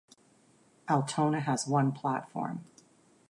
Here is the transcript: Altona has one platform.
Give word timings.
Altona 0.89 1.41
has 1.41 1.67
one 1.67 1.91
platform. 1.91 2.65